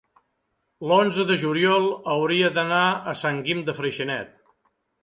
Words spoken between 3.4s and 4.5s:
Guim de Freixenet.